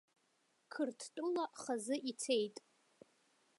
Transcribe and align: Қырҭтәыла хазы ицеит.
Қырҭтәыла 0.73 1.45
хазы 1.61 1.95
ицеит. 2.09 2.55